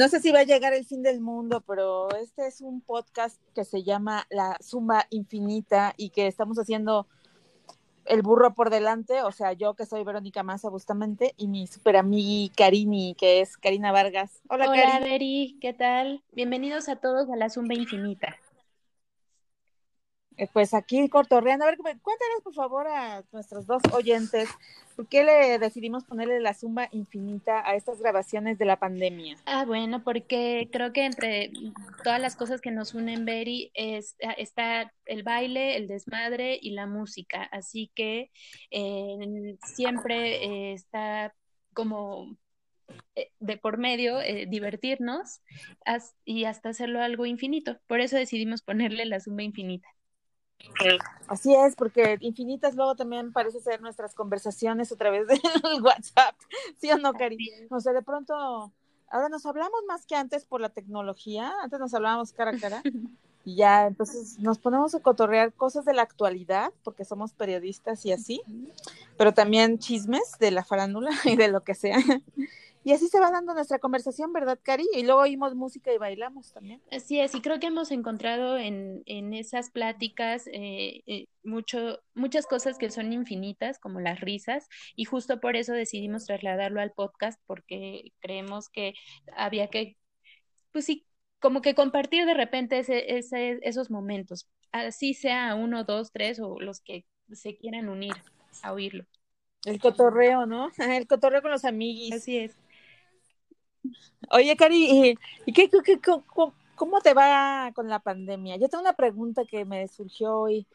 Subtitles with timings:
[0.00, 3.38] No sé si va a llegar el fin del mundo, pero este es un podcast
[3.54, 7.06] que se llama La Zumba Infinita y que estamos haciendo
[8.06, 11.98] el burro por delante, o sea, yo que soy Verónica Massa Bustamente y mi super
[11.98, 14.40] amiga Karini, que es Karina Vargas.
[14.48, 16.24] Hola, Hola Veri, ¿qué tal?
[16.32, 18.38] Bienvenidos a todos a La Zumba Infinita.
[20.40, 21.66] Eh, pues aquí cortorreando.
[21.66, 24.48] A ver, cuéntanos por favor a nuestros dos oyentes,
[24.96, 29.36] ¿por qué le decidimos ponerle la zumba infinita a estas grabaciones de la pandemia?
[29.44, 31.52] Ah, bueno, porque creo que entre
[32.02, 36.70] todas las cosas que nos unen, Beri, es, ah, está el baile, el desmadre y
[36.70, 37.42] la música.
[37.52, 38.30] Así que
[38.70, 41.34] eh, siempre eh, está
[41.74, 42.34] como
[43.40, 45.42] de por medio divertirnos
[46.24, 47.78] y hasta hacerlo algo infinito.
[47.86, 49.86] Por eso decidimos ponerle la zumba infinita.
[51.28, 55.40] Así es, porque infinitas luego también parece ser nuestras conversaciones a través del
[55.82, 56.34] WhatsApp,
[56.78, 57.36] ¿sí o no, Cari?
[57.70, 58.72] O sea, de pronto,
[59.08, 62.82] ahora nos hablamos más que antes por la tecnología, antes nos hablábamos cara a cara,
[63.44, 68.12] y ya entonces nos ponemos a cotorrear cosas de la actualidad, porque somos periodistas y
[68.12, 68.42] así,
[69.16, 71.98] pero también chismes de la farándula y de lo que sea.
[72.82, 74.86] Y así se va dando nuestra conversación, ¿verdad, Cari?
[74.94, 76.80] Y luego oímos música y bailamos también.
[76.90, 82.46] Así es, y creo que hemos encontrado en, en esas pláticas eh, eh, mucho, muchas
[82.46, 87.38] cosas que son infinitas, como las risas, y justo por eso decidimos trasladarlo al podcast,
[87.46, 88.94] porque creemos que
[89.36, 89.98] había que,
[90.72, 91.06] pues sí,
[91.38, 96.58] como que compartir de repente ese, ese, esos momentos, así sea uno, dos, tres o
[96.60, 98.14] los que se quieran unir
[98.62, 99.04] a oírlo.
[99.64, 100.70] El cotorreo, ¿no?
[100.78, 102.14] El cotorreo con los amiguis.
[102.14, 102.56] Así es.
[104.30, 108.56] Oye, Cari, ¿y qué, qué, cómo, cómo, te va con la pandemia?
[108.56, 110.66] Yo tengo una pregunta que me surgió hoy,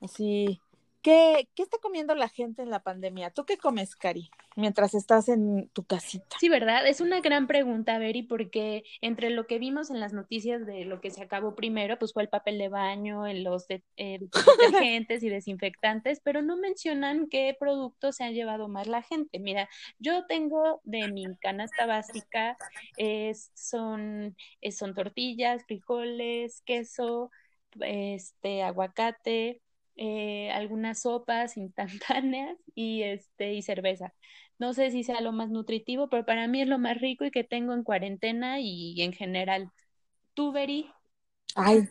[0.00, 0.60] así,
[1.02, 3.30] ¿Qué, ¿Qué, está comiendo la gente en la pandemia?
[3.30, 6.36] ¿Tú qué comes, Cari, mientras estás en tu casita?
[6.40, 6.86] Sí, ¿verdad?
[6.86, 11.00] Es una gran pregunta, Beri, porque entre lo que vimos en las noticias de lo
[11.00, 13.82] que se acabó primero, pues fue el papel de baño, en los eh,
[14.96, 19.38] detergentes y desinfectantes, pero no mencionan qué productos se han llevado más la gente.
[19.38, 22.56] Mira, yo tengo de mi canasta básica,
[22.96, 24.36] es, son,
[24.70, 27.30] son tortillas, frijoles, queso,
[27.80, 29.60] este, aguacate,
[29.98, 34.14] eh, algunas sopas instantáneas y este y cerveza.
[34.58, 37.30] No sé si sea lo más nutritivo, pero para mí es lo más rico y
[37.30, 39.70] que tengo en cuarentena y en general.
[40.34, 40.90] ¿Tú, Beri?
[41.54, 41.88] Ay,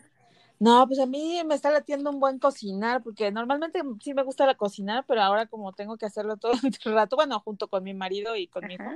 [0.60, 4.46] no, pues a mí me está latiendo un buen cocinar, porque normalmente sí me gusta
[4.46, 6.60] la cocinar, pero ahora como tengo que hacerlo todo el
[6.94, 8.90] rato, bueno, junto con mi marido y con mi hijo,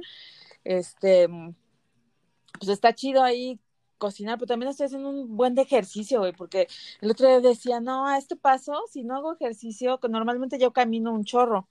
[0.64, 1.28] este,
[2.58, 3.58] pues está chido ahí
[4.02, 6.66] cocinar, pero también estoy haciendo un buen de ejercicio, güey, porque
[7.00, 10.72] el otro día decía, no, a este paso, si no hago ejercicio, que normalmente yo
[10.72, 11.68] camino un chorro,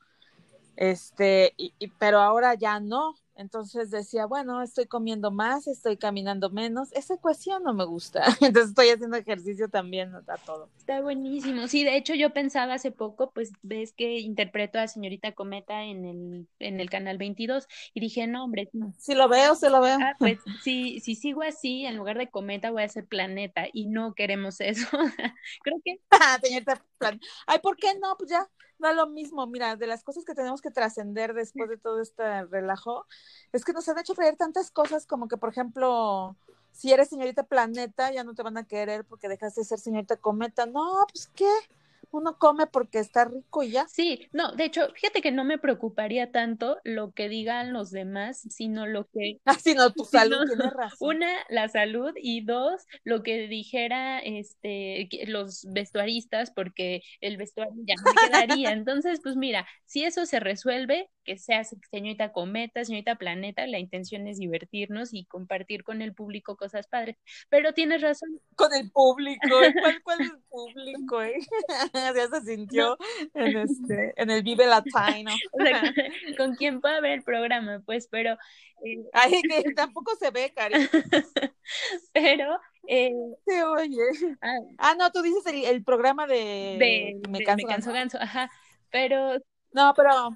[0.78, 6.92] este, y, pero ahora ya no, entonces decía, bueno, estoy comiendo más, estoy caminando menos.
[6.94, 8.24] Esa ecuación no me gusta.
[8.42, 10.70] Entonces estoy haciendo ejercicio también, a todo.
[10.78, 11.68] Está buenísimo.
[11.68, 16.06] Sí, de hecho yo pensaba hace poco, pues ves que interpreto a señorita Cometa en
[16.06, 18.70] el, en el canal 22 y dije, no, hombre.
[18.98, 19.98] Sí lo veo, sí lo veo.
[20.02, 23.88] Ah, pues si, si sigo así, en lugar de Cometa voy a ser Planeta y
[23.88, 24.88] no queremos eso.
[25.64, 26.00] Creo que...
[26.12, 26.84] Ah, señorita
[27.48, 28.16] Ay, ¿por qué no?
[28.18, 28.48] Pues ya,
[28.82, 29.48] da lo mismo.
[29.48, 33.06] Mira, de las cosas que tenemos que trascender después de todo este relajo,
[33.54, 36.36] es que nos han hecho creer tantas cosas como que, por ejemplo,
[36.72, 40.18] si eres señorita planeta, ya no te van a querer porque dejaste de ser señorita
[40.18, 40.66] cometa.
[40.66, 41.52] No, pues qué
[42.12, 43.88] uno come porque está rico y ya.
[43.88, 48.42] Sí, no, de hecho, fíjate que no me preocuparía tanto lo que digan los demás,
[48.50, 49.40] sino lo que...
[49.46, 51.16] Ah, sino tu salud, tienes razón.
[51.16, 57.96] Una, la salud, y dos, lo que dijera este, los vestuaristas, porque el vestuario ya
[57.96, 58.72] no quedaría.
[58.72, 64.28] Entonces, pues mira, si eso se resuelve, que sea señorita cometa, señorita planeta, la intención
[64.28, 67.18] es divertirnos y compartir con el público cosas padres.
[67.50, 68.40] Pero tienes razón.
[68.56, 69.48] Con el público,
[69.82, 71.22] ¿cuál, cuál es el público?
[71.22, 71.40] Eh?
[72.04, 72.98] Ya se sintió
[73.34, 75.32] en, este, en el Vive Latino.
[76.38, 78.38] con quién puede ver el programa, pues, pero...
[78.84, 80.76] Eh, Ay, que tampoco se ve, Cari.
[82.14, 82.60] pero...
[82.88, 83.12] Eh,
[83.46, 84.02] se oye.
[84.42, 86.78] Ah, ah, no, tú dices el, el programa de...
[86.80, 88.50] de me, canso, me canso ganso, ajá.
[88.90, 89.38] Pero...
[89.74, 90.36] No, pero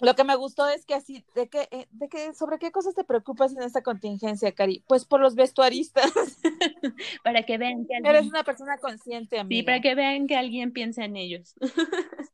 [0.00, 2.94] lo que me gustó es que así, de que, eh, de que, sobre qué cosas
[2.94, 4.82] te preocupas en esta contingencia, Cari.
[4.86, 6.10] Pues por los vestuaristas.
[7.24, 8.14] para que vean que alguien...
[8.14, 9.60] Eres una persona consciente, amiga.
[9.60, 11.54] Sí, para que vean que alguien piensa en ellos.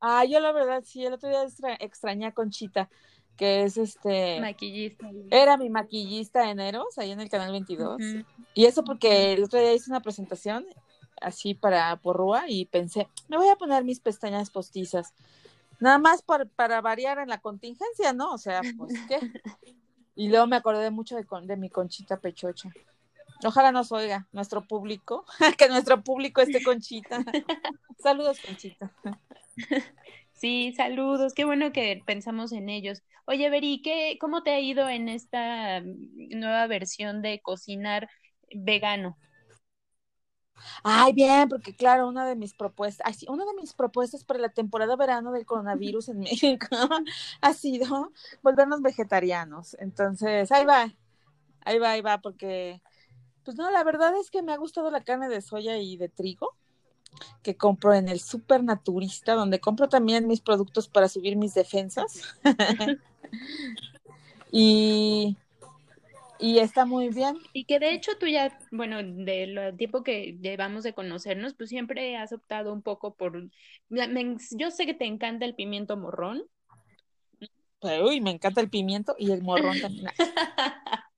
[0.00, 1.44] ah, yo la verdad, sí, el otro día
[1.80, 2.88] extrañé a Conchita,
[3.36, 4.40] que es este...
[4.40, 5.10] Maquillista.
[5.30, 8.00] Era mi maquillista de Eneros, ahí en el Canal 22.
[8.54, 10.66] Y eso porque el otro día hice una presentación
[11.20, 15.14] así para Porrúa y pensé, me voy a poner mis pestañas postizas
[15.80, 18.32] Nada más para variar en la contingencia, ¿no?
[18.32, 19.18] O sea, pues qué.
[20.16, 22.70] Y luego me acordé mucho de, de mi conchita pechocha.
[23.44, 25.24] Ojalá nos oiga nuestro público,
[25.58, 27.18] que nuestro público esté Conchita.
[27.98, 28.92] Saludos, Conchita.
[30.32, 33.02] Sí, saludos, qué bueno que pensamos en ellos.
[33.26, 38.08] Oye, Beri, ¿qué, ¿cómo te ha ido en esta nueva versión de cocinar
[38.54, 39.16] vegano?
[40.82, 44.40] Ay, bien, porque claro, una de mis propuestas, ay, sí, una de mis propuestas para
[44.40, 46.66] la temporada verano del coronavirus en México
[47.40, 48.12] ha sido
[48.42, 49.76] volvernos vegetarianos.
[49.80, 50.92] Entonces, ahí va,
[51.64, 52.80] ahí va, ahí va, porque,
[53.44, 56.08] pues no, la verdad es que me ha gustado la carne de soya y de
[56.08, 56.54] trigo
[57.42, 62.22] que compro en el supernaturista, donde compro también mis productos para subir mis defensas.
[64.50, 65.36] y,
[66.44, 67.38] y está muy bien.
[67.54, 72.18] Y que de hecho tú ya, bueno, del tiempo que llevamos de conocernos, pues siempre
[72.18, 73.48] has optado un poco por,
[73.88, 76.42] yo sé que te encanta el pimiento morrón.
[77.80, 80.06] Uy, me encanta el pimiento y el morrón también.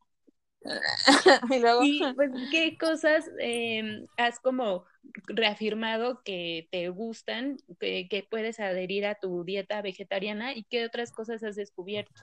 [1.51, 1.81] y luego,
[2.15, 4.85] pues, ¿qué cosas em, has como
[5.27, 11.11] reafirmado que te gustan, que, que, puedes adherir a tu dieta vegetariana y qué otras
[11.11, 12.23] cosas has descubierto?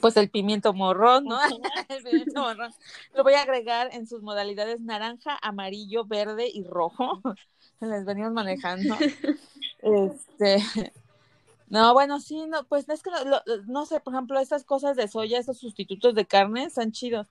[0.00, 1.38] Pues el pimiento morrón, ¿no?
[1.88, 2.72] el pimiento morrón.
[3.14, 7.20] Lo voy a agregar en sus modalidades naranja, amarillo, verde y rojo.
[7.80, 8.96] Les venimos manejando.
[9.80, 10.64] Este,
[11.68, 13.10] no, bueno, sí, no, pues es que
[13.66, 17.28] no, sé, por ejemplo, estas cosas de soya, esos sustitutos de carne, están chidos.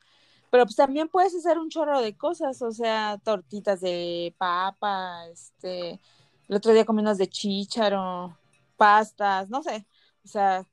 [0.50, 6.00] Pero pues también puedes hacer un chorro de cosas, o sea, tortitas de papa, este,
[6.48, 8.38] el otro día comí unas de chícharo,
[8.78, 9.86] pastas, no sé,
[10.24, 10.66] o sea,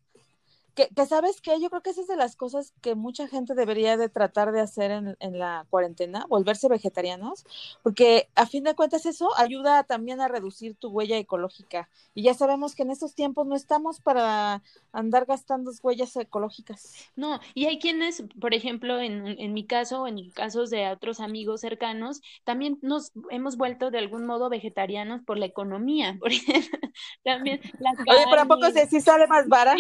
[0.75, 3.97] que, sabes que yo creo que esa es de las cosas que mucha gente debería
[3.97, 7.45] de tratar de hacer en, en, la cuarentena, volverse vegetarianos,
[7.83, 11.89] porque a fin de cuentas eso ayuda también a reducir tu huella ecológica.
[12.15, 14.63] Y ya sabemos que en estos tiempos no estamos para
[14.93, 17.09] andar gastando huellas ecológicas.
[17.17, 21.61] No, y hay quienes, por ejemplo, en, en mi caso, en casos de otros amigos
[21.61, 26.19] cercanos, también nos hemos vuelto de algún modo vegetarianos por la economía.
[27.25, 29.75] también la Oye, pero ¿a poco si sale más barata?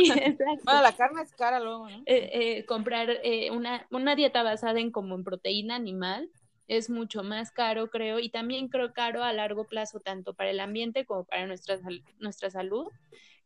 [0.84, 2.02] La carne es cara luego, ¿no?
[2.06, 6.30] Eh, eh, comprar eh, una, una dieta basada en como en proteína animal
[6.68, 10.60] es mucho más caro, creo, y también creo caro a largo plazo, tanto para el
[10.60, 11.78] ambiente como para nuestra,
[12.18, 12.86] nuestra salud,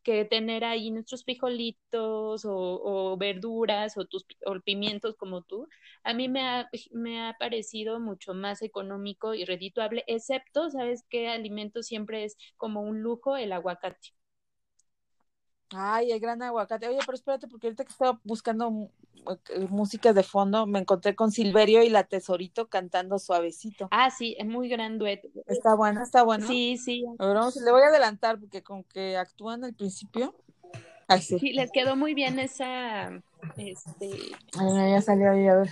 [0.02, 5.68] que tener ahí nuestros frijolitos o, verduras o tus o pimientos como tú,
[6.04, 11.28] a mí me ha, me ha parecido mucho más económico y redituable, excepto, ¿sabes qué
[11.28, 13.36] alimento siempre es como un lujo?
[13.36, 14.17] El aguacate.
[15.70, 16.88] Ay, el gran aguacate.
[16.88, 18.90] Oye, pero espérate, porque ahorita que estaba buscando
[19.50, 23.88] eh, música de fondo, me encontré con Silverio y la Tesorito cantando suavecito.
[23.90, 25.28] Ah, sí, es muy gran dueto.
[25.46, 26.46] Está bueno, está bueno.
[26.46, 27.04] Sí, sí.
[27.18, 30.34] A ver, vamos, le voy a adelantar porque con que actúan al principio.
[31.06, 31.38] Ay, sí.
[31.38, 31.52] sí.
[31.52, 33.10] les quedó muy bien esa,
[33.56, 34.10] este.
[34.58, 35.70] Ay, ya salió ahí, a ver.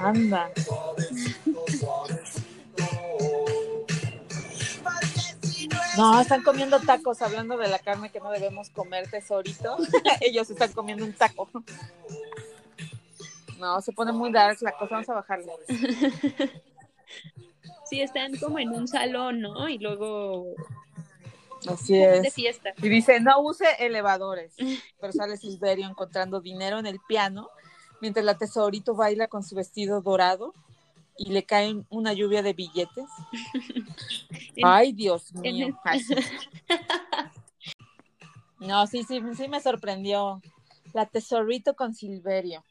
[0.00, 0.50] Anda.
[5.96, 9.76] No, están comiendo tacos, hablando de la carne que no debemos comer, tesorito.
[10.20, 11.48] Ellos están comiendo un taco.
[13.58, 15.52] No, se pone muy dark la cosa, vamos a bajarle.
[17.88, 19.68] Sí, están como en un salón, ¿no?
[19.68, 20.56] Y luego...
[21.68, 22.20] Así es.
[22.20, 22.70] De fiesta.
[22.78, 24.54] Y dice, no use elevadores.
[25.00, 27.48] Pero sale Silverio encontrando dinero en el piano,
[28.00, 30.52] mientras la tesorito baila con su vestido dorado
[31.18, 33.06] y le caen una lluvia de billetes.
[34.62, 35.78] Ay, Dios mío.
[38.60, 40.40] no, sí, sí, sí me sorprendió.
[40.92, 42.64] La Tesorito con Silverio.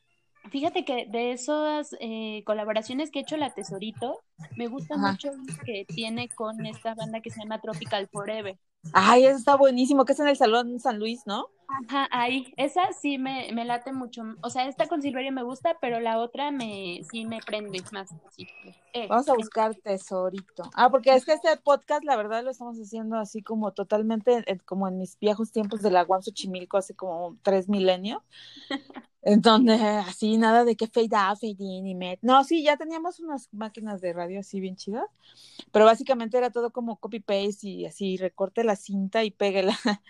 [0.51, 4.21] Fíjate que de esas eh, colaboraciones que ha hecho la Tesorito,
[4.55, 5.31] me gusta mucho
[5.65, 8.57] que tiene con esta banda que se llama Tropical Forever.
[8.93, 11.49] Ay, eso está buenísimo, que es en el Salón San Luis, ¿no?
[11.67, 14.23] Ajá, ahí, esa sí me, me late mucho.
[14.41, 18.13] O sea, esta con Silverio me gusta, pero la otra me sí me prende más.
[18.93, 20.63] Eh, Vamos a buscar tesorito.
[20.75, 24.87] Ah, porque es que este podcast, la verdad, lo estamos haciendo así como totalmente, como
[24.87, 28.21] en mis viejos tiempos de la Guamso Chimilco, hace como tres milenios.
[29.25, 32.19] en donde así nada de que fade out, fade in y met.
[32.21, 35.07] No, sí, ya teníamos unas máquinas de radio así bien chidas,
[35.71, 39.77] pero básicamente era todo como copy paste y así recorte la cinta y péguela.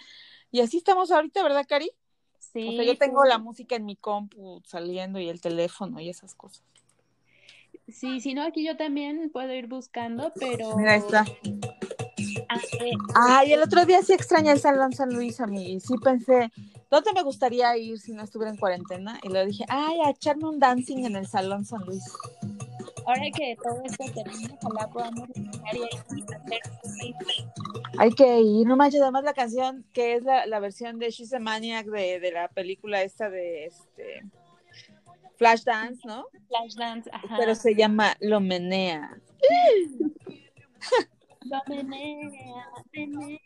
[0.52, 1.92] Y así estamos ahorita, ¿verdad, Cari?
[2.40, 2.70] Sí.
[2.70, 6.34] O sea, yo tengo la música en mi compu saliendo y el teléfono y esas
[6.34, 6.64] cosas.
[7.90, 10.78] Sí, si no, aquí yo también puedo ir buscando, pero.
[10.78, 11.26] Mira, está.
[13.16, 15.80] Ay, el otro día sí extrañé el Salón San Luis a mí.
[15.80, 16.52] Sí pensé,
[16.90, 19.20] ¿dónde me gustaría ir si no estuviera en cuarentena?
[19.24, 22.04] Y le dije, ay, a echarme un dancing en el Salón San Luis.
[23.06, 26.52] Ahora que todo esto termine, ojalá podamos llegar y hacer
[28.00, 31.32] Hay que ir, no manches, además la canción que es la, la versión de She's
[31.34, 34.24] a Maniac de, de, la película esta de este
[35.38, 36.26] Flashdance, ¿no?
[36.48, 37.36] Flashdance, ajá.
[37.38, 39.18] Pero se llama Lo Menea.
[41.46, 43.40] Lo menea, menea.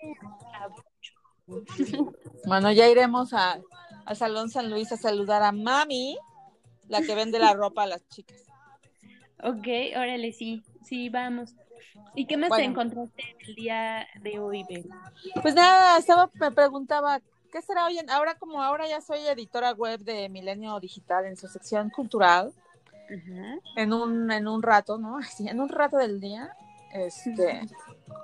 [2.46, 3.60] Bueno, ya iremos a,
[4.06, 6.18] al Salón San Luis a saludar a Mami,
[6.88, 8.44] la que vende la ropa a las chicas.
[9.44, 11.56] Ok, órale, sí, sí, vamos.
[12.16, 14.90] ¿Y qué más te encontraste el día de hoy, Ben?
[15.42, 17.98] Pues nada, estaba, me preguntaba, ¿qué será hoy?
[17.98, 22.54] En, ahora como ahora ya soy editora web de Milenio Digital en su sección cultural,
[23.76, 25.18] en un en un rato, ¿no?
[25.20, 26.56] Así, en un rato del día,
[26.94, 27.62] este,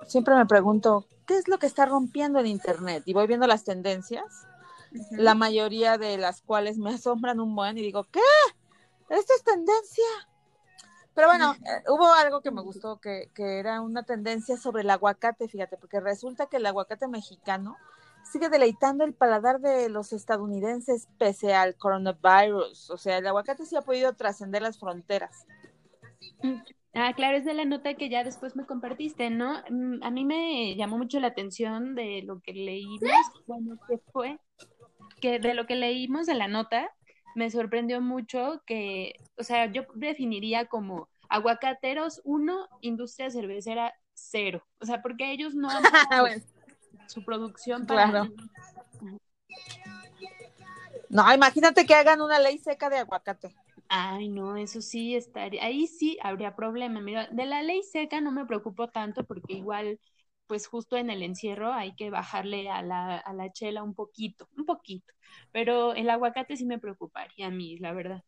[0.08, 3.04] siempre me pregunto, ¿qué es lo que está rompiendo en internet?
[3.06, 4.48] Y voy viendo las tendencias,
[5.12, 8.20] la mayoría de las cuales me asombran un buen y digo, ¿qué?
[9.10, 10.06] ¿Esto es tendencia?
[11.13, 14.89] Pero bueno, eh, hubo algo que me gustó, que, que, era una tendencia sobre el
[14.89, 17.77] aguacate, fíjate, porque resulta que el aguacate mexicano
[18.30, 22.89] sigue deleitando el paladar de los estadounidenses pese al coronavirus.
[22.89, 25.46] O sea, el aguacate sí ha podido trascender las fronteras.
[26.96, 29.62] Ah, claro, es de la nota que ya después me compartiste, ¿no?
[29.70, 33.12] Mm, a mí me llamó mucho la atención de lo que leímos,
[33.48, 34.40] bueno, que fue,
[35.20, 36.90] que de lo que leímos de la nota,
[37.36, 44.66] me sorprendió mucho que, o sea, yo definiría como aguacateros uno, industria cervecera cero.
[44.80, 45.84] O sea, porque ellos no han
[47.08, 48.10] su producción para...
[48.10, 48.34] Claro.
[51.10, 53.54] No, imagínate que hagan una ley seca de aguacate.
[53.88, 57.01] Ay, no, eso sí estaría, ahí sí habría problema.
[57.01, 60.00] Mira, de la ley seca no me preocupo tanto porque igual
[60.48, 64.48] pues justo en el encierro hay que bajarle a la, a la chela un poquito,
[64.58, 65.13] un poquito.
[65.51, 68.24] Pero el aguacate sí me preocuparía a mí, la verdad.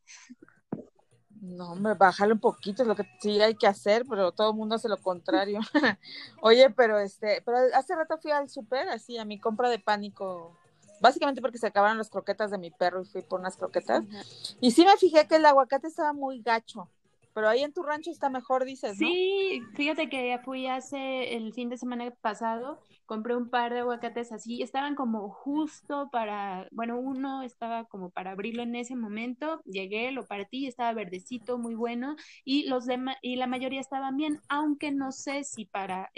[1.41, 4.57] No, hombre, bájale un poquito, es lo que sí hay que hacer, pero todo el
[4.57, 5.59] mundo hace lo contrario.
[6.41, 10.57] Oye, pero este, pero hace rato fui al súper, así, a mi compra de pánico,
[11.01, 14.03] básicamente porque se acabaron las croquetas de mi perro y fui por unas croquetas.
[14.61, 16.89] Y sí me fijé que el aguacate estaba muy gacho
[17.37, 19.07] pero ahí en tu rancho está mejor, dices, ¿no?
[19.07, 24.31] Sí, fíjate que fui hace el fin de semana pasado, compré un par de aguacates
[24.31, 30.11] así, estaban como justo para, bueno, uno estaba como para abrirlo en ese momento, llegué,
[30.11, 34.89] lo partí, estaba verdecito, muy bueno, y los demás, y la mayoría estaban bien, aunque
[34.89, 36.09] no sé si para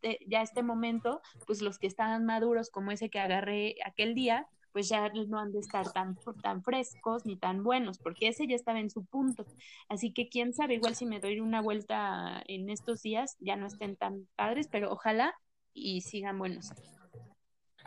[0.00, 4.46] este, ya este momento, pues los que estaban maduros como ese que agarré aquel día,
[4.72, 8.54] pues ya no han de estar tan, tan frescos ni tan buenos, porque ese ya
[8.54, 9.44] estaba en su punto.
[9.88, 13.66] Así que quién sabe, igual si me doy una vuelta en estos días, ya no
[13.66, 15.34] estén tan padres, pero ojalá
[15.74, 16.72] y sigan buenos.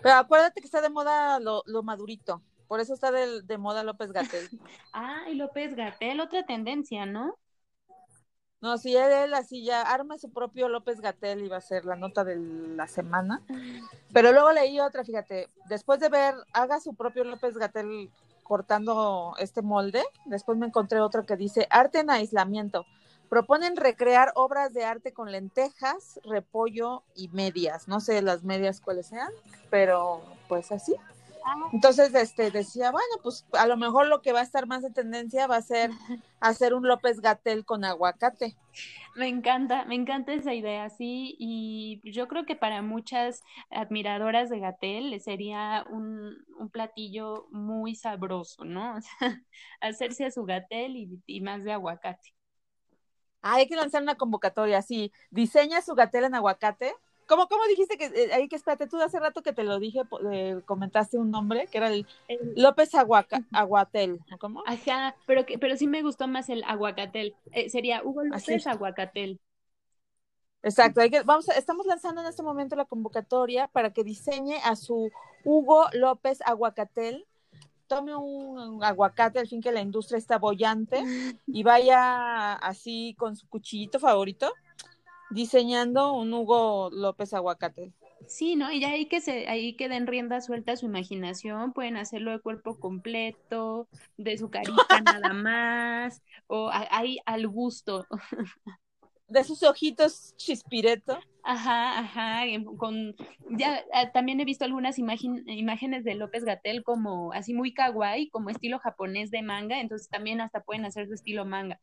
[0.01, 3.83] Pero acuérdate que está de moda lo, lo madurito, por eso está de, de moda
[3.83, 4.49] López Gatel.
[4.93, 7.39] ah, y López Gatel, otra tendencia, ¿no?
[8.63, 12.23] No, si él así ya arma su propio López Gatel iba a ser la nota
[12.23, 13.41] de la semana.
[14.13, 18.09] Pero luego leí otra, fíjate, después de ver, haga su propio López Gatel
[18.41, 22.85] cortando este molde, después me encontré otro que dice arte en aislamiento.
[23.27, 27.89] Proponen recrear obras de arte con lentejas, repollo y medias.
[27.89, 29.33] No sé las medias cuáles sean,
[29.69, 30.95] pero pues así.
[31.71, 34.91] Entonces, este, decía, bueno, pues a lo mejor lo que va a estar más de
[34.91, 35.89] tendencia va a ser
[36.39, 38.55] hacer un López Gatel con aguacate.
[39.15, 44.59] Me encanta, me encanta esa idea, sí, y yo creo que para muchas admiradoras de
[44.59, 48.95] Gatel sería un, un platillo muy sabroso, ¿no?
[48.97, 49.41] O sea,
[49.81, 52.33] hacerse a su Gatel y, y más de aguacate.
[53.41, 56.93] Ah, hay que lanzar una convocatoria, sí, diseña su Gatel en aguacate
[57.27, 60.01] ¿Cómo, cómo dijiste que eh, ahí que espérate, tú hace rato que te lo dije,
[60.31, 62.05] eh, comentaste un nombre que era el,
[62.55, 64.63] López Aguaca, Aguatel, ¿cómo?
[64.65, 67.35] Ajá, pero que, pero sí me gustó más el Aguacatel.
[67.51, 69.39] Eh, sería Hugo López Aguacatel.
[70.61, 74.75] Exacto, hay que, vamos, estamos lanzando en este momento la convocatoria para que diseñe a
[74.75, 75.11] su
[75.43, 77.25] Hugo López Aguacatel.
[77.87, 81.03] Tome un, aguacate al fin que la industria está bollante
[81.47, 84.53] y vaya así con su cuchillito favorito
[85.33, 87.91] diseñando un Hugo López Aguacate.
[88.27, 88.71] Sí, ¿no?
[88.71, 92.39] Y ahí que se, ahí que den rienda suelta a su imaginación, pueden hacerlo de
[92.39, 93.87] cuerpo completo,
[94.17, 94.71] de su carita
[95.05, 98.07] nada más, o ahí al gusto.
[99.29, 101.17] De sus ojitos chispireto.
[101.41, 102.43] Ajá, ajá,
[102.77, 103.15] con,
[103.49, 108.49] ya ah, también he visto algunas imágenes de López Gatel como así muy kawaii, como
[108.49, 111.79] estilo japonés de manga, entonces también hasta pueden hacer su estilo manga.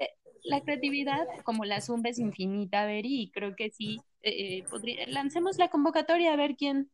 [0.00, 0.08] Eh,
[0.44, 5.58] la creatividad, como la zumba, es infinita, Beri, y creo que sí, eh, eh lancemos
[5.58, 6.90] la convocatoria a ver quién,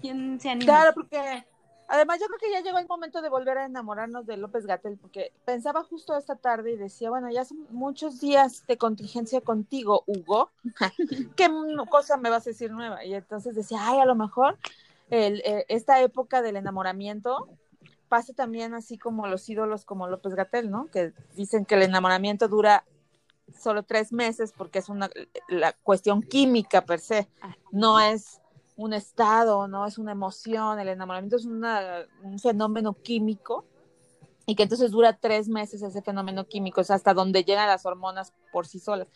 [0.00, 0.66] quién se anima.
[0.66, 1.44] Claro, porque
[1.92, 4.96] Además, yo creo que ya llegó el momento de volver a enamorarnos de López Gatel,
[4.96, 10.02] porque pensaba justo esta tarde y decía, bueno, ya son muchos días de contingencia contigo,
[10.06, 10.50] Hugo.
[11.36, 11.50] ¿Qué
[11.90, 13.04] cosa me vas a decir nueva?
[13.04, 14.56] Y entonces decía, ay, a lo mejor
[15.10, 17.50] eh, esta época del enamoramiento
[18.12, 20.88] pasa también así como los ídolos como López Gatel, ¿no?
[20.88, 22.84] Que dicen que el enamoramiento dura
[23.58, 25.08] solo tres meses porque es una
[25.48, 27.30] la cuestión química per se,
[27.70, 28.42] no es
[28.76, 33.64] un estado, no es una emoción, el enamoramiento es una, un fenómeno químico
[34.44, 38.34] y que entonces dura tres meses ese fenómeno químico, es hasta donde llegan las hormonas
[38.52, 39.08] por sí solas.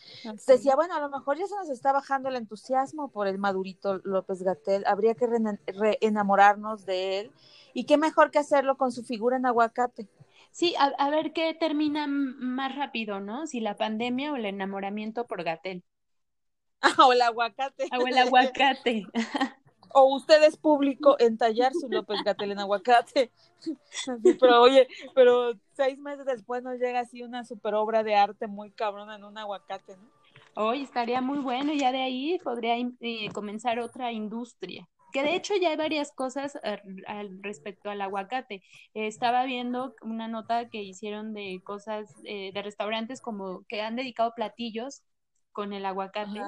[0.47, 3.99] Decía, bueno, a lo mejor ya se nos está bajando el entusiasmo por el madurito
[4.03, 5.27] López Gatel, habría que
[5.67, 7.31] reenamorarnos de él,
[7.77, 10.07] y qué mejor que hacerlo con su figura en aguacate.
[10.49, 13.45] Sí, a, ver qué termina más rápido, ¿no?
[13.45, 15.83] Si la pandemia o el enamoramiento por Gatel.
[17.07, 17.87] o el aguacate.
[17.95, 19.05] O el aguacate.
[19.93, 23.29] o ustedes público entallar su López Gatel en aguacate.
[24.41, 28.71] pero oye, pero seis meses después nos llega así una super obra de arte muy
[28.71, 30.09] cabrona en un aguacate, ¿no?
[30.55, 35.55] Hoy estaría muy bueno, ya de ahí podría eh, comenzar otra industria que de hecho
[35.59, 36.59] ya hay varias cosas
[37.07, 38.61] al respecto al aguacate.
[38.93, 44.35] estaba viendo una nota que hicieron de cosas eh, de restaurantes como que han dedicado
[44.35, 45.01] platillos
[45.53, 46.39] con el aguacate.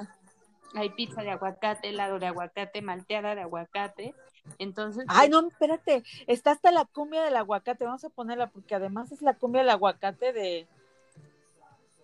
[0.74, 4.14] Hay pizza de aguacate, helado de aguacate, malteada de aguacate.
[4.58, 5.04] Entonces.
[5.08, 6.04] Ay, pues no, espérate.
[6.28, 7.84] Está hasta la cumbia del aguacate.
[7.84, 10.68] Vamos a ponerla porque además es la cumbia del aguacate de.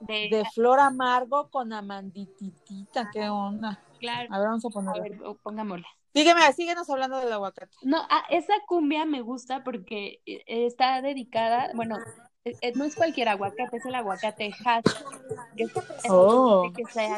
[0.00, 3.08] De, flor amargo con amandititita.
[3.12, 3.80] ¿Qué onda?
[4.00, 4.34] Claro.
[4.34, 5.04] A ver, vamos a ponerla.
[5.04, 5.86] A ver, pongámosla.
[6.16, 7.76] Sígueme, síguenos hablando del aguacate.
[7.82, 11.98] No, ah, esa cumbia me gusta porque eh, está dedicada, bueno,
[12.46, 14.84] eh, eh, no es cualquier aguacate, es el aguacate hash.
[15.58, 15.72] Que es
[16.08, 16.72] oh.
[16.74, 17.10] que se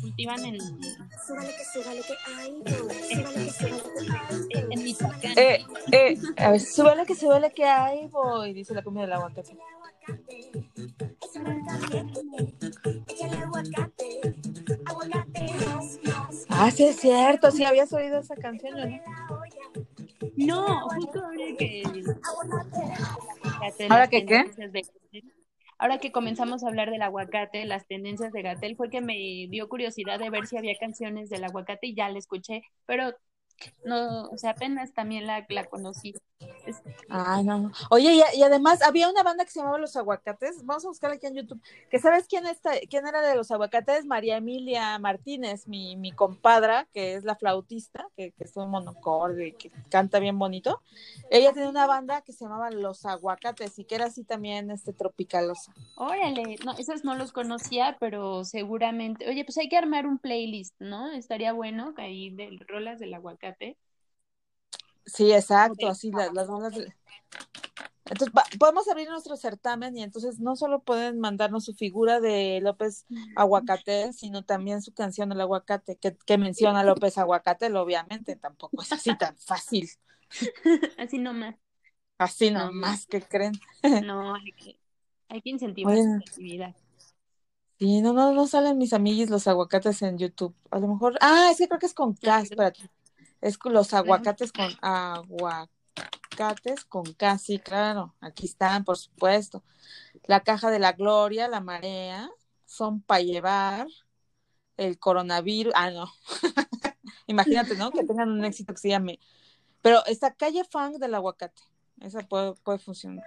[0.00, 0.56] cultivan en,
[4.70, 5.38] en, Michoacán.
[5.38, 9.56] Eh, eh, a ver, súbale que súbale que hay, voy, dice la cumbia del aguacate.
[16.56, 19.00] Ah, sí es cierto, sí habías oído esa canción, ¿no?
[20.36, 21.82] No, justo ahora que...
[23.88, 24.44] ¿Ahora que qué?
[25.78, 29.14] ahora que comenzamos a hablar del aguacate, las tendencias de Gatel, fue que me
[29.50, 33.12] dio curiosidad de ver si había canciones del aguacate y ya la escuché, pero
[33.84, 36.14] no, o sea, apenas también la, la conocí.
[37.08, 37.70] Ay, no.
[37.90, 41.26] Oye, y, además había una banda que se llamaba Los Aguacates, vamos a buscarla aquí
[41.26, 45.96] en YouTube, que sabes quién, está, quién era de Los Aguacates, María Emilia Martínez, mi,
[45.96, 50.80] mi compadra, que es la flautista, que, que es un monocorde, que canta bien bonito.
[51.30, 54.92] Ella tenía una banda que se llamaba Los Aguacates y que era así también este
[54.92, 55.74] tropicalosa.
[55.96, 60.74] Órale, no, esos no los conocía, pero seguramente, oye, pues hay que armar un playlist,
[60.80, 61.10] ¿no?
[61.12, 63.43] Estaría bueno ahí de rolas del aguacate.
[65.06, 66.48] Sí, exacto, así las, las
[68.06, 73.06] Entonces, podemos abrir nuestro certamen y entonces no solo pueden mandarnos su figura de López
[73.36, 78.92] Aguacate, sino también su canción El Aguacate, que, que menciona López Aguacate, obviamente tampoco es
[78.92, 79.90] así tan fácil.
[80.98, 81.56] así nomás.
[82.16, 83.52] Así nomás, ¿qué creen?
[84.04, 84.78] no, hay que,
[85.28, 86.74] hay que incentivar la actividad.
[87.78, 90.54] Sí, no, no, no salen mis amiguis los aguacates en YouTube.
[90.70, 92.88] A lo mejor, ah, es que creo que es con K, espérate.
[93.44, 95.68] Es los aguacates con aguacates
[96.88, 98.14] con casi, claro.
[98.22, 99.62] Aquí están, por supuesto.
[100.24, 102.30] La caja de la gloria, la marea,
[102.64, 103.86] son para llevar
[104.78, 105.74] el coronavirus.
[105.76, 106.10] Ah, no.
[107.26, 107.90] Imagínate, ¿no?
[107.90, 109.20] Que tengan un éxito que se llame.
[109.82, 111.60] Pero esta calle funk del aguacate.
[112.00, 113.26] Esa puede, puede funcionar.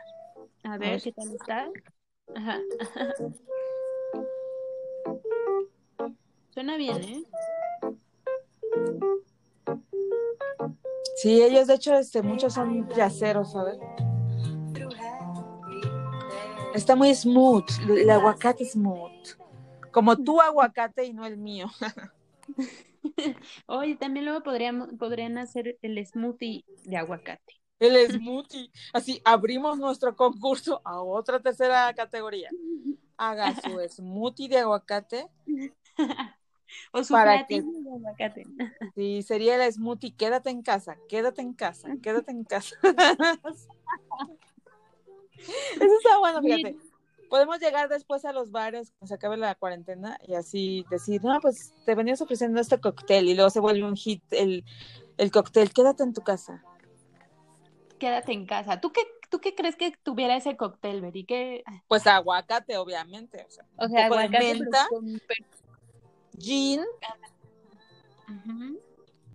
[0.63, 1.69] A ver, ¿qué tal está?
[2.33, 2.59] Ajá.
[6.55, 7.23] Suena bien, ¿eh?
[11.17, 13.79] Sí, ellos de hecho, este, muchos son yaceros, ¿sabes?
[16.75, 19.29] Está muy smooth, el aguacate smooth.
[19.91, 21.71] Como tu aguacate y no el mío.
[23.65, 27.61] Oye, también luego podríamos, podrían hacer el smoothie de aguacate.
[27.79, 28.71] El smoothie.
[28.93, 32.51] Así abrimos nuestro concurso a otra tercera categoría.
[33.17, 35.27] Haga su smoothie de aguacate
[36.91, 37.63] O su para de
[37.95, 38.45] aguacate.
[38.95, 42.75] Sí, sería el smoothie, quédate en casa, quédate en casa, quédate en casa.
[45.37, 46.75] Eso está bueno, fíjate.
[47.29, 51.39] Podemos llegar después a los bares cuando se acabe la cuarentena y así decir, no,
[51.41, 54.63] pues te venías ofreciendo este cóctel y luego se vuelve un hit el,
[55.17, 56.63] el cóctel, quédate en tu casa.
[57.99, 58.79] Quédate en casa.
[58.79, 61.25] ¿Tú qué, ¿Tú qué crees que tuviera ese cóctel, Beri?
[61.87, 63.45] Pues aguacate, obviamente.
[63.77, 64.59] O sea, aguacate,
[64.89, 65.19] con,
[66.37, 66.81] gin,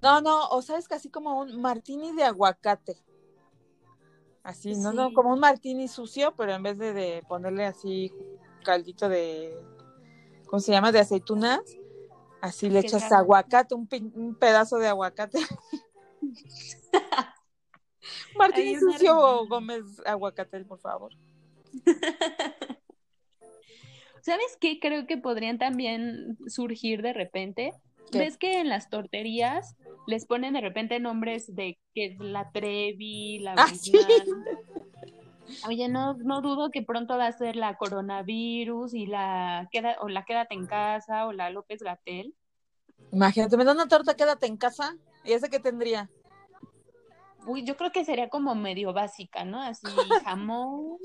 [0.01, 2.97] No, no, o sabes que así como un martini de aguacate.
[4.43, 8.13] Así, no, no, como un martini sucio, pero en vez de, ponerle así
[8.65, 9.57] caldito de,
[10.47, 10.91] ¿cómo se llama?
[10.91, 11.61] De aceitunas,
[12.41, 15.39] así le echas aguacate, un, un, pedazo de aguacate.
[18.37, 21.13] martini sucio o Gómez aguacate, por favor.
[24.23, 24.79] ¿Sabes qué?
[24.81, 27.73] Creo que podrían también surgir de repente.
[28.13, 33.39] ¿Ves que en las torterías les ponen de repente nombres de que es la Trevi,
[33.41, 33.73] la ah,
[35.67, 40.09] Oye, no, no dudo que pronto va a ser la coronavirus y la queda, o
[40.09, 42.35] la quédate en casa o la López Gatel.
[43.13, 44.97] Imagínate, me da una torta, quédate en casa.
[45.25, 46.11] ¿Y ese qué tendría?
[47.47, 49.61] Uy, yo creo que sería como medio básica, ¿no?
[49.61, 49.87] Así
[50.25, 50.99] jamón,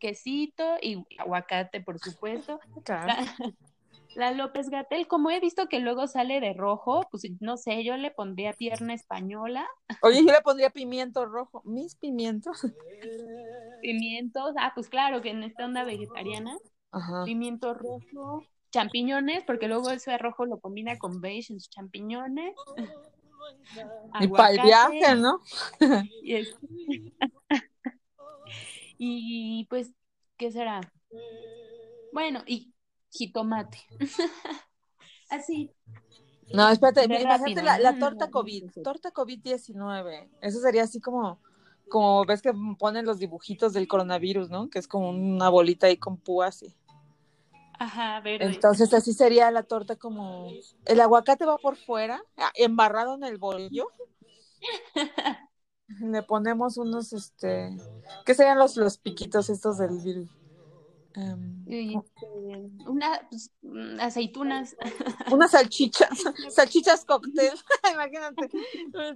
[0.00, 2.58] quesito y aguacate, por supuesto.
[4.16, 7.96] La, López Gatel, como he visto que luego sale de rojo, pues no sé, yo
[7.96, 9.68] le pondría pierna española.
[10.02, 11.62] Oye, yo le pondría pimiento rojo.
[11.64, 12.66] Mis pimientos.
[13.80, 16.58] Pimientos, ah, pues claro, que en esta onda vegetariana.
[17.24, 22.56] Pimiento rojo, champiñones, porque luego ese rojo lo combina con beige en sus champiñones.
[24.18, 25.40] Y para el viaje, ¿no?
[26.24, 26.34] y,
[29.02, 29.94] y pues,
[30.36, 30.82] ¿qué será?
[32.12, 32.74] Bueno, y
[33.10, 33.78] jitomate.
[35.30, 35.72] Así.
[36.52, 40.28] No, espérate, imagínate la, torta COVID, torta COVID-19.
[40.42, 41.40] Eso sería así como,
[41.88, 44.68] como ves que ponen los dibujitos del coronavirus, ¿no?
[44.68, 46.74] Que es como una bolita ahí con púas y.
[47.78, 48.46] Ajá, verde.
[48.46, 50.50] Entonces así sería la torta como
[50.86, 53.86] el aguacate va por fuera, ah, embarrado en el bolillo.
[55.98, 57.76] Le ponemos unos, este,
[58.24, 60.30] ¿qué serían los, los piquitos estos del virus?
[61.16, 61.66] Um,
[62.86, 63.50] una, pues,
[64.00, 64.76] aceitunas.
[65.32, 66.08] Unas salchichas,
[66.50, 67.50] salchichas cóctel.
[67.92, 68.48] Imagínate,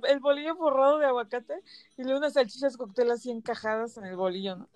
[0.09, 1.55] el, bolillo forrado de aguacate
[1.97, 4.69] y luego unas salchichas cóctel así encajadas en el bolillo, ¿no?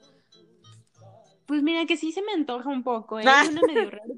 [1.46, 3.24] Pues mira que sí se me antoja un poco, ¿eh?
[3.26, 3.42] Ah.
[3.42, 4.14] Es una medio raro.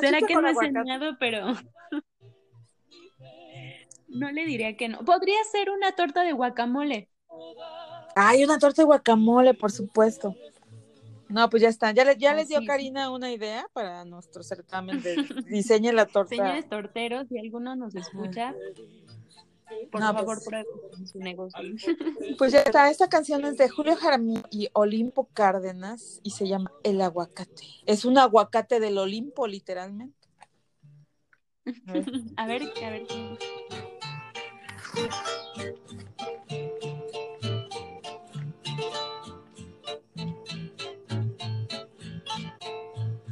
[0.00, 1.54] Será que no he cenado, pero
[4.14, 4.98] no le diría que no.
[5.04, 7.08] Podría ser una torta de guacamole.
[8.14, 10.34] Ay, una torta de guacamole, por supuesto.
[11.28, 11.90] No, pues ya está.
[11.92, 15.16] Ya, le, ya les dio Karina una idea para nuestro certamen de
[15.48, 16.36] diseñe la torta.
[16.36, 18.54] Señores torteros, si alguno nos escucha,
[19.90, 21.60] por favor, pues, prueben su negocio.
[22.38, 22.90] Pues ya está.
[22.90, 27.64] Esta canción es de Julio Jaramillo y Olimpo Cárdenas y se llama El Aguacate.
[27.86, 30.24] Es un aguacate del Olimpo, literalmente.
[32.36, 33.06] A ver, a ver.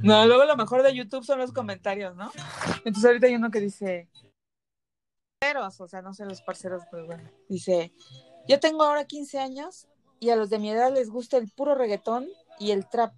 [0.03, 2.33] No, luego lo mejor de YouTube son los comentarios, ¿no?
[2.85, 4.09] Entonces ahorita hay uno que dice,
[5.79, 7.93] o sea, no sé los parceros, pero bueno, dice,
[8.49, 9.87] yo tengo ahora 15 años
[10.19, 13.13] y a los de mi edad les gusta el puro reggaetón y el trap.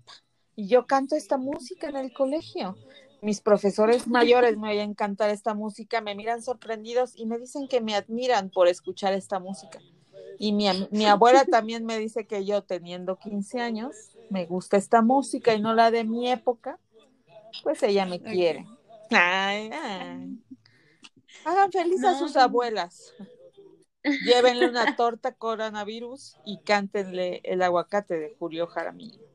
[0.56, 2.76] Y yo canto esta música en el colegio
[3.24, 7.80] mis profesores mayores me oyen cantar esta música, me miran sorprendidos y me dicen que
[7.80, 9.80] me admiran por escuchar esta música.
[10.38, 13.94] Y mi, mi abuela también me dice que yo teniendo 15 años,
[14.28, 16.78] me gusta esta música y no la de mi época,
[17.62, 18.66] pues ella me quiere.
[19.10, 19.70] Ay,
[21.46, 23.14] Hagan feliz a sus abuelas.
[24.02, 29.33] Llévenle una torta coronavirus y cántenle el aguacate de Julio Jaramillo.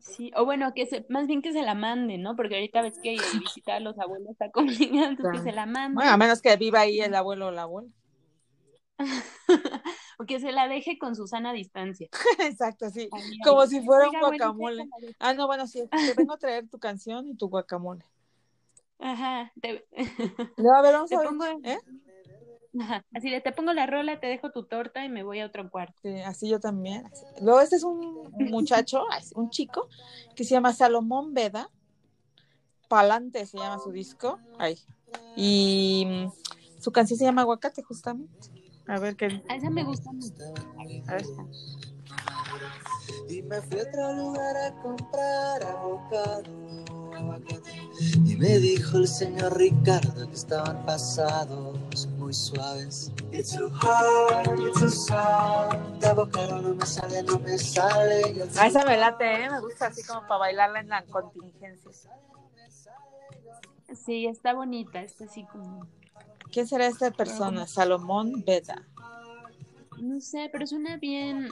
[0.00, 2.36] Sí, o bueno, que se, más bien que se la mande, ¿no?
[2.36, 5.94] Porque ahorita ves que visitar a los abuelos está complicado, entonces que se la mande.
[5.94, 7.88] Bueno, a menos que viva ahí el abuelo o la abuela.
[10.18, 12.08] o que se la deje con Susana a distancia.
[12.40, 13.08] Exacto, sí.
[13.44, 14.88] Como si fuera un guacamole.
[15.18, 15.84] ah, no, bueno, sí.
[15.90, 18.04] Te vengo a traer tu canción y tu guacamole.
[18.98, 19.52] Ajá.
[19.60, 19.86] Te...
[20.56, 21.56] No, a ver, vamos a ver.
[21.64, 21.78] ¿Eh?
[23.14, 25.68] Así de te pongo la rola, te dejo tu torta y me voy a otro
[25.70, 25.98] cuarto.
[26.02, 27.04] Sí, así yo también.
[27.40, 29.04] Luego este es un muchacho,
[29.34, 29.88] un chico,
[30.34, 31.70] que se llama Salomón Veda.
[32.88, 34.38] Palante se llama su disco.
[34.58, 34.78] Ay.
[35.36, 38.48] Y mm, su canción se llama Aguacate, justamente.
[38.86, 39.42] A ver qué.
[39.48, 40.34] A esa me gusta mucho.
[41.06, 41.24] A ver.
[43.28, 45.62] Y me fui a otro lugar a comprar
[48.24, 53.10] y me dijo el señor Ricardo que estaban pasados muy suaves.
[53.32, 55.74] It's too hard, it's too soft.
[55.98, 58.46] De no me sale, no me sale.
[58.58, 59.50] A esa me late, ¿eh?
[59.50, 61.90] me gusta así como para bailarla en la contingencia.
[64.04, 65.86] Sí, está bonita, está así como.
[66.52, 67.66] ¿Quién será esta persona?
[67.66, 68.86] Salomón Beda.
[69.96, 71.48] No sé, pero suena bien.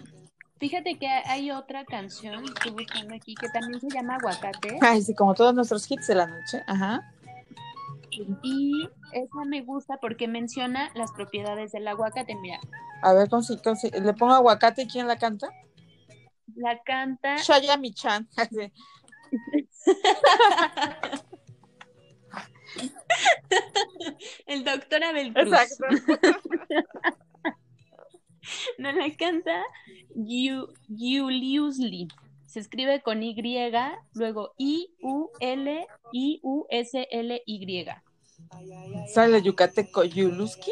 [0.59, 4.79] Fíjate que hay otra canción que estoy buscando aquí que también se llama Aguacate.
[4.83, 6.63] Ay, sí, como todos nuestros hits de la noche.
[6.67, 7.15] Ajá.
[8.11, 12.35] Y esa me gusta porque menciona las propiedades del aguacate.
[12.37, 12.61] Mira.
[13.03, 13.59] A ver, ¿cómo si,
[13.91, 15.51] le pongo aguacate y quién la canta?
[16.55, 17.37] La canta.
[17.37, 18.29] Shaya Michan.
[24.47, 25.53] El doctor Abel Cruz.
[25.53, 25.87] Exacto.
[28.79, 29.63] no la canta
[30.15, 32.09] Julius Lee.
[32.57, 33.37] Se escribe con Y,
[34.15, 35.87] luego I-U-L-I-U-S-L-Y.
[39.13, 40.71] ¿Sale yucateco Yuluski?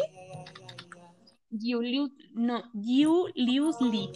[1.51, 4.11] Julius, no, Julius Lee.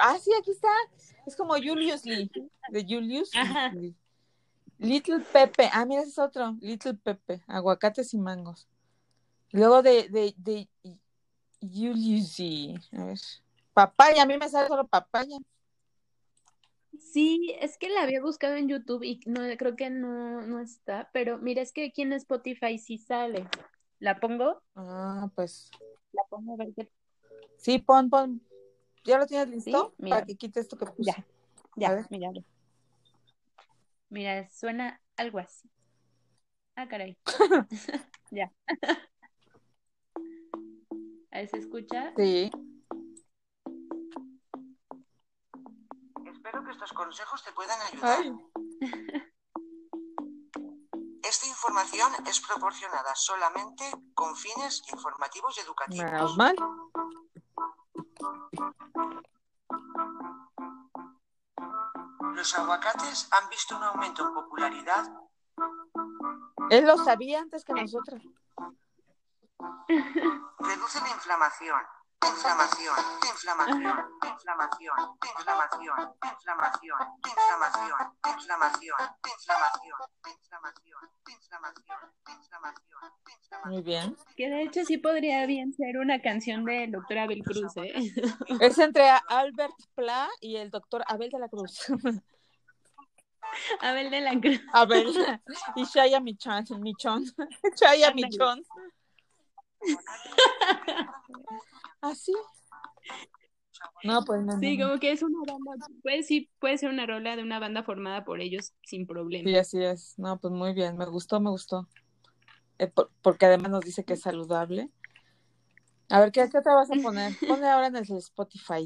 [0.00, 0.68] Ah, sí, aquí está.
[1.24, 2.28] Es como Julius Lee,
[2.70, 3.30] de Julius.
[4.78, 5.70] Little Pepe.
[5.72, 6.56] Ah, mira, ese es otro.
[6.60, 7.44] Little Pepe.
[7.46, 8.66] Aguacates y mangos.
[9.52, 10.68] Luego de, de, de
[11.62, 12.78] Julius Lee.
[12.92, 13.18] A ver.
[13.72, 15.38] Papaya, a mí me sale solo papaya.
[16.98, 21.10] Sí, es que la había buscado en YouTube y no creo que no, no está,
[21.12, 23.46] pero mira, es que aquí en Spotify sí sale.
[23.98, 24.62] ¿La pongo?
[24.74, 25.70] Ah, pues.
[26.12, 26.90] La pongo a ver qué.
[27.56, 28.42] Sí, pon, pon.
[29.04, 29.94] ¿Ya lo tienes listo?
[29.98, 31.10] Para que quites esto que puse.
[31.10, 31.26] Ya,
[31.76, 32.30] ya, mira.
[34.10, 35.70] Mira, suena algo así.
[36.76, 37.16] Ah, caray.
[38.30, 38.52] ya.
[41.32, 42.12] ¿Ahí se escucha?
[42.14, 42.50] Sí.
[46.30, 48.22] Espero que estos consejos te puedan ayudar.
[51.22, 56.36] Esta información es proporcionada solamente con fines informativos y educativos.
[56.36, 56.54] mal.
[62.34, 65.10] Los aguacates han visto un aumento en popularidad.
[66.68, 68.22] Él lo sabía antes que nosotros.
[70.82, 71.80] Reduce la inflamación,
[72.26, 72.96] inflamación,
[73.32, 74.96] inflamación, inflamación,
[75.38, 75.98] inflamación,
[76.34, 78.90] inflamación, inflamación, inflamación,
[80.26, 84.16] inflamación, inflamación, inflamación, inflamación, Muy bien.
[84.36, 87.92] Que de hecho sí podría bien ser una canción del doctor Abel Cruz, ¿eh?
[88.60, 91.86] Es entre Albert Pla y el doctor Abel de la Cruz.
[93.80, 94.60] Abel de la Cruz.
[94.72, 95.14] Abel
[95.76, 97.24] y Shaya Michon, Michon.
[97.76, 98.64] Shaya Michon.
[102.02, 102.32] Así.
[104.04, 104.58] No, pues no.
[104.60, 107.82] Sí, como que es una banda, puede, sí, puede ser una rola de una banda
[107.82, 109.48] formada por ellos sin problema.
[109.48, 110.18] Sí, así es.
[110.18, 111.88] No, pues muy bien, me gustó, me gustó.
[112.78, 112.90] Eh,
[113.22, 114.90] porque además nos dice que es saludable.
[116.10, 117.32] A ver, ¿qué, qué te vas a poner?
[117.48, 118.84] Ponle ahora en el Spotify.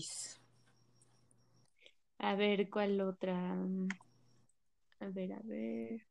[2.18, 3.34] A ver, ¿cuál otra?
[5.00, 6.02] A ver, a ver.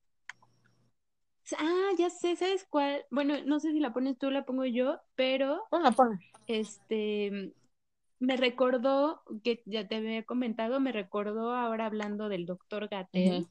[1.58, 3.06] Ah, ya sé, ¿sabes cuál?
[3.12, 5.66] Bueno, no sé si la pones tú, la pongo yo, pero.
[5.70, 6.20] Ponla, ponla.
[6.48, 7.54] Este.
[8.20, 13.48] Me recordó, que ya te había comentado, me recordó ahora hablando del doctor Gatel,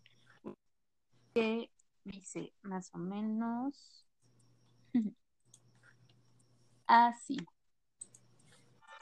[1.34, 1.70] que
[2.04, 4.06] dice más o menos.
[6.86, 7.36] Así.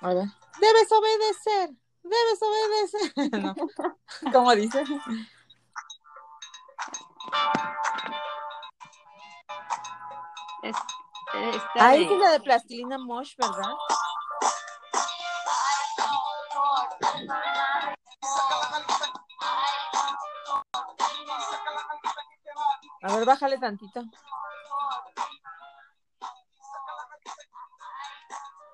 [0.01, 0.27] A ver.
[0.61, 1.71] Debes obedecer,
[2.03, 3.41] debes obedecer.
[3.41, 3.55] no.
[4.33, 4.85] ¿Cómo dice?
[10.63, 10.77] Es,
[11.75, 13.73] Ahí es la de plastilina Mosh, ¿verdad?
[23.03, 24.05] A ver, bájale tantito.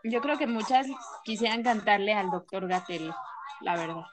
[0.04, 0.86] Yo creo que muchas
[1.24, 3.14] quisieran cantarle al doctor Gatel,
[3.60, 4.04] la verdad.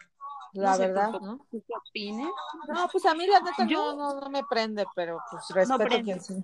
[0.55, 1.45] La verdad, ¿no?
[1.51, 2.29] ¿Qué opines?
[2.67, 6.21] No, pues a mí la neta no, no, me prende, pero pues respeto a quien
[6.21, 6.43] sí.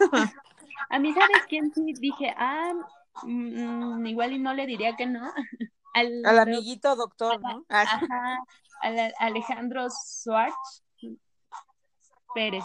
[0.90, 1.92] a mí, ¿sabes quién sí?
[2.00, 2.72] Dije, ah,
[3.22, 5.32] mm, igual y no le diría que no.
[5.94, 7.66] Al, al amiguito doctor, ¿no?
[7.68, 8.38] Ah, ajá,
[8.80, 10.54] al Alejandro Suárez
[12.34, 12.64] Pérez.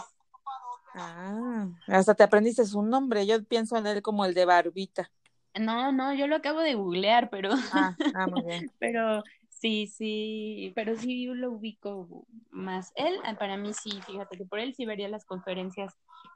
[0.94, 3.26] Ah, hasta te aprendiste su nombre.
[3.26, 5.10] Yo pienso en él como el de Barbita.
[5.58, 7.50] No, no, yo lo acabo de googlear, pero.
[7.72, 8.72] Ah, ah muy bien.
[8.78, 9.22] pero
[9.60, 12.92] Sí, sí, pero sí lo ubico más.
[12.94, 15.94] Él, ah, para mí sí, fíjate que por él sí vería las conferencias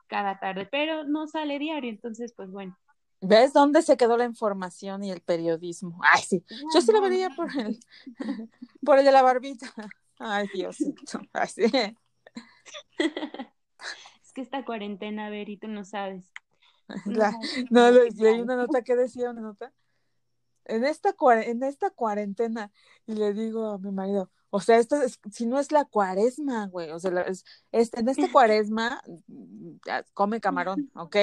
[0.09, 2.77] cada tarde, pero no sale diario, entonces pues bueno.
[3.21, 6.01] ¿Ves dónde se quedó la información y el periodismo?
[6.03, 7.79] Ay, sí, yo sí lo vería por el,
[8.85, 9.73] por el de la barbita.
[10.19, 11.21] Ay, Diosito.
[11.33, 11.65] Ay, sí.
[14.25, 16.33] Es que esta cuarentena, a ver, y tú no sabes.
[17.71, 19.73] no, leí una nota que decía, una nota
[20.64, 22.72] en esta, en esta cuarentena,
[23.07, 26.66] y le digo a mi marido, o sea, esto es, si no es la cuaresma,
[26.66, 29.77] güey, o sea, es, este, en esta cuaresma mm,
[30.14, 31.16] come camarón, ok,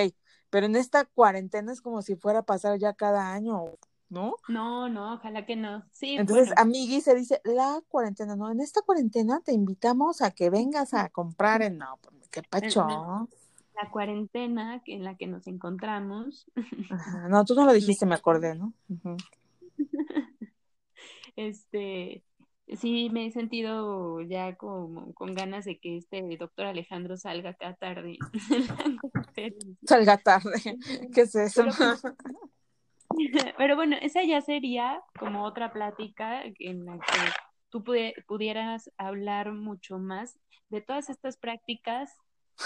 [0.49, 3.65] pero en esta cuarentena es como si fuera a pasar ya cada año,
[4.09, 4.35] ¿no?
[4.47, 5.85] No, no, ojalá que no.
[5.91, 10.49] Sí, Entonces, amigui se dice, la cuarentena, no, en esta cuarentena te invitamos a que
[10.49, 12.85] vengas a comprar en, no, pues, qué pacho.
[13.81, 16.45] La cuarentena en la que nos encontramos.
[17.29, 18.73] No, tú no lo dijiste, me acordé, ¿no?
[21.35, 22.25] Este,
[22.75, 27.75] sí me he sentido ya con, con ganas de que este doctor Alejandro salga acá
[27.75, 28.17] tarde.
[29.85, 30.51] salga tarde,
[31.13, 31.63] ¿qué es eso?
[33.57, 37.31] Pero, bueno, esa ya sería como otra plática en la que
[37.69, 37.83] tú
[38.27, 40.37] pudieras hablar mucho más
[40.69, 42.11] de todas estas prácticas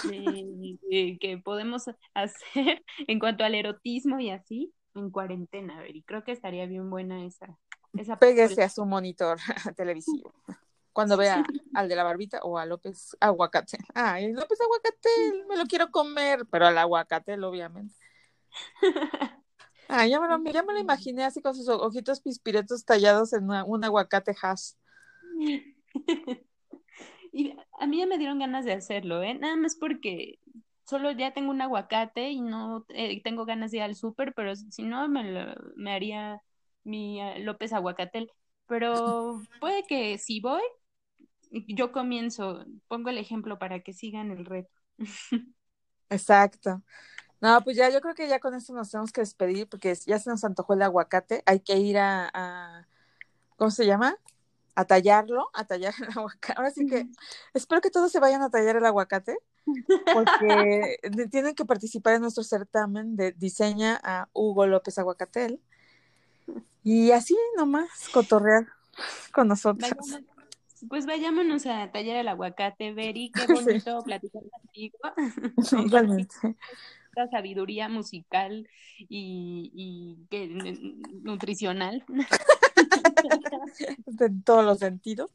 [0.02, 6.24] que podemos hacer en cuanto al erotismo y así en cuarentena, a ver, y creo
[6.24, 7.58] que estaría bien buena esa,
[7.94, 9.38] esa Péguese a su monitor
[9.76, 10.32] televisivo.
[10.92, 13.78] Cuando vea al de la barbita o a López Aguacate.
[13.94, 17.96] Ay, López Aguacate, me lo quiero comer, pero al aguacate, obviamente.
[19.88, 23.50] Ay, ya me, lo, ya me lo imaginé así con sus ojitos pispiretos tallados en
[23.50, 24.74] un aguacate hash.
[27.34, 29.34] Y a mí ya me dieron ganas de hacerlo, ¿eh?
[29.34, 30.38] Nada más porque
[30.86, 34.54] solo ya tengo un aguacate y no eh, tengo ganas de ir al súper, pero
[34.56, 36.40] si no me, me haría
[36.84, 38.30] mi eh, López Aguacatel.
[38.66, 40.62] Pero puede que si voy,
[41.50, 44.70] yo comienzo, pongo el ejemplo para que sigan el reto.
[46.10, 46.82] Exacto.
[47.40, 50.18] No, pues ya yo creo que ya con esto nos tenemos que despedir porque ya
[50.18, 51.42] se nos antojó el aguacate.
[51.46, 52.88] Hay que ir a, a
[53.56, 54.16] ¿cómo se llama?
[54.76, 56.54] A tallarlo, a tallar el aguacate.
[56.56, 57.06] Ahora sí que
[57.52, 59.38] espero que todos se vayan a tallar el aguacate
[60.12, 60.98] porque
[61.30, 65.60] tienen que participar en nuestro certamen de diseña a Hugo López Aguacatel.
[66.82, 68.66] Y así nomás, cotorrear
[69.32, 69.90] con nosotros.
[70.88, 74.98] pues vayámonos a tallar el aguacate, Beri, qué bonito platicar contigo.
[75.84, 76.34] Igualmente.
[77.16, 80.48] La sabiduría musical y, y que,
[81.22, 82.04] nutricional.
[84.20, 85.30] en todos los sentidos.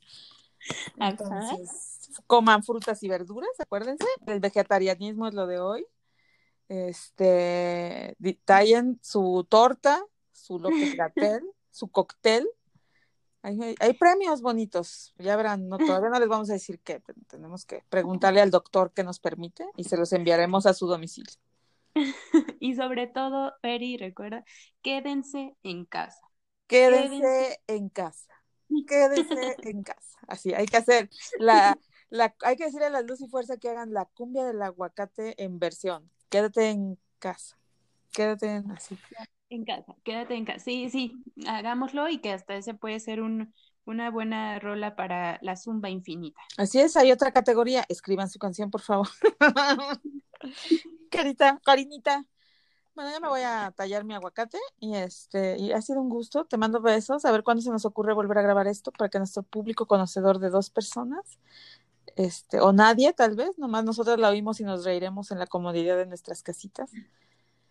[0.97, 5.85] Entonces, coman frutas y verduras, acuérdense, el vegetarianismo es lo de hoy.
[6.67, 12.47] Este, tallen su torta, su López Gatel, su cóctel.
[13.41, 17.65] Hay, hay, premios bonitos, ya verán, no, todavía no les vamos a decir qué, tenemos
[17.65, 21.33] que preguntarle al doctor que nos permite y se los enviaremos a su domicilio.
[22.59, 24.43] y sobre todo, Peri, recuerda,
[24.81, 26.28] quédense en casa.
[26.69, 28.33] Quédense, en casa.
[28.87, 30.19] Quédense en casa.
[30.27, 31.77] Así, hay que hacer la,
[32.09, 35.43] la, hay que decirle a la luz y fuerza que hagan la cumbia del aguacate
[35.43, 36.09] en versión.
[36.29, 37.57] Quédate en casa.
[38.13, 38.97] Quédate en así.
[39.49, 40.59] En casa, quédate en casa.
[40.59, 41.13] Sí, sí,
[41.47, 43.51] hagámoslo y que hasta ese puede ser un,
[43.85, 46.39] una buena rola para la zumba infinita.
[46.55, 47.83] Así es, hay otra categoría.
[47.89, 49.07] Escriban su canción, por favor.
[51.09, 52.27] Carita, Carinita.
[52.99, 56.43] Bueno, ya me voy a tallar mi aguacate y este, y ha sido un gusto.
[56.43, 57.23] Te mando besos.
[57.23, 60.39] A ver cuándo se nos ocurre volver a grabar esto para que nuestro público conocedor
[60.39, 61.39] de dos personas,
[62.17, 65.95] este, o nadie tal vez, nomás nosotros la oímos y nos reiremos en la comodidad
[65.95, 66.91] de nuestras casitas.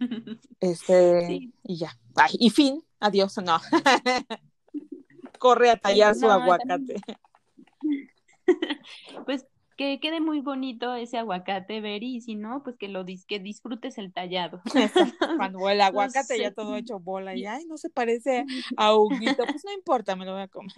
[0.61, 1.95] Este, y ya.
[2.17, 3.61] Ay, y fin, adiós, no.
[5.39, 7.03] Corre a tallar su aguacate.
[9.27, 9.45] Pues
[9.79, 13.97] que quede muy bonito ese aguacate, Beri, y si no, pues que lo que disfrutes
[13.97, 14.61] el tallado.
[15.39, 18.45] Cuando el aguacate ya todo hecho bola y ay, no se parece
[18.77, 20.73] a Huguito, pues no importa, me lo voy a comer.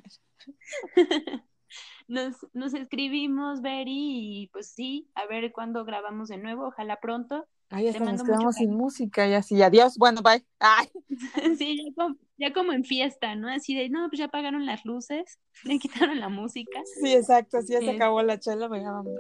[2.09, 7.47] Nos, nos escribimos, Beri, y pues sí, a ver cuándo grabamos de nuevo, ojalá pronto.
[7.73, 10.45] Ay, ya nos quedamos sin música y así, adiós, bueno, bye.
[10.59, 10.89] Ay.
[11.57, 13.49] Sí, ya como, ya como, en fiesta, ¿no?
[13.49, 16.83] Así de, no, pues ya apagaron las luces, le quitaron la música.
[17.01, 19.15] Sí, exacto, así ya se acabó la chela, venga, vamos.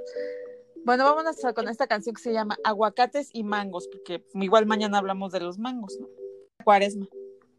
[0.84, 5.30] Bueno, vámonos con esta canción que se llama Aguacates y Mangos, porque igual mañana hablamos
[5.30, 6.08] de los mangos, ¿no?
[6.64, 7.06] Cuaresma.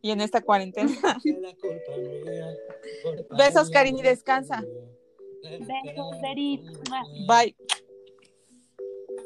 [0.01, 0.91] Y en esta cuarentena.
[3.37, 4.65] Besos, Karini, descansa.
[5.43, 6.65] Besos, Beri.
[7.27, 7.55] Bye.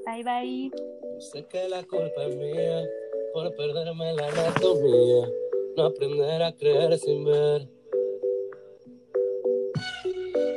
[0.05, 0.71] Bye, bye.
[1.19, 2.87] Sé que la culpa es mía
[3.33, 5.29] por perderme la anatomía,
[5.75, 7.67] no aprender a creer sin ver.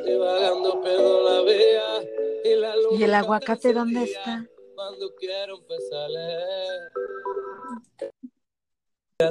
[0.04, 2.08] Divagando pedo la vía
[2.44, 3.00] y la luz.
[3.00, 4.46] ¿Y el aguacate dónde está?
[4.74, 6.92] Cuando quiero empezar a leer.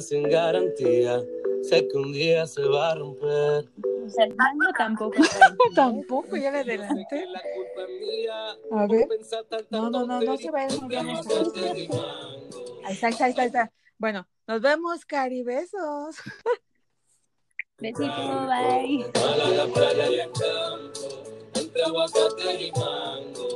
[0.01, 1.23] Sin garantía,
[1.61, 3.65] sé que un día se va a romper.
[4.07, 5.17] O sea, el mango tampoco.
[5.75, 7.25] tampoco, ya le adelanté.
[8.71, 9.07] A ver.
[9.69, 10.89] No, no, no, no se vayan.
[12.85, 13.71] Ahí está, ahí está, ahí está, ahí está.
[13.97, 15.43] Bueno, nos vemos, Cari.
[15.43, 16.15] Besos.
[17.79, 19.05] Besito, bye.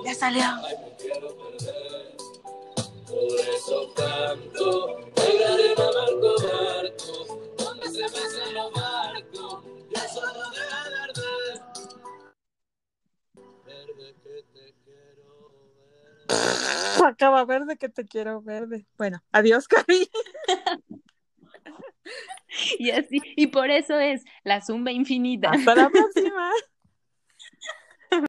[0.06, 0.44] Ya salió.
[3.08, 7.16] Por eso canto, pegaré a Marco Marco,
[7.58, 9.31] donde se besan los barcos,
[17.06, 18.86] Acaba verde que te quiero verde.
[18.98, 20.10] Bueno, adiós, Cari.
[22.80, 25.52] Y así, y por eso es la zumba infinita.
[25.52, 26.52] Hasta la próxima.